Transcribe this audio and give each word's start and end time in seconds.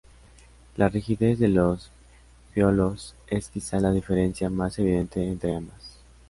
La 0.77 0.89
rigidez 0.89 1.35
de 1.37 1.47
los 1.47 1.91
foliolos 2.55 3.13
es 3.27 3.49
quizá 3.49 3.79
la 3.79 3.91
diferencia 3.91 4.49
más 4.49 4.79
evidente 4.79 5.23
entre 5.23 5.53
ambas. 5.55 5.99